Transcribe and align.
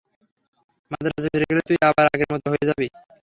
মাদ্রাজে 0.91 1.29
ফিরে 1.33 1.45
গেলে, 1.49 1.61
তুই 1.67 1.77
আবার 1.89 2.05
আগের 2.13 2.29
মতো 2.33 2.47
হয়ে 2.51 2.67
যাবি। 2.69 2.87